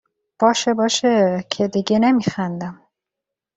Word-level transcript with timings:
باشه 0.39 0.73
باشه 0.73 1.43
که 1.49 1.67
دیگه 1.67 1.99
نمیخندم 1.99 2.81